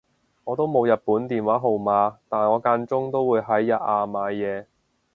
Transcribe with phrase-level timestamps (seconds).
[0.45, 4.65] 我都冇日本電話號碼但我間中都會喺日亞買嘢